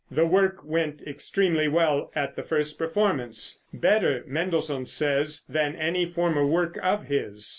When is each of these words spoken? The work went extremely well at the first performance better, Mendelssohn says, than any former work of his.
The 0.09 0.25
work 0.25 0.65
went 0.65 1.03
extremely 1.05 1.67
well 1.67 2.11
at 2.15 2.35
the 2.35 2.41
first 2.41 2.79
performance 2.79 3.65
better, 3.71 4.23
Mendelssohn 4.25 4.87
says, 4.87 5.45
than 5.47 5.75
any 5.75 6.07
former 6.11 6.43
work 6.43 6.79
of 6.81 7.05
his. 7.05 7.45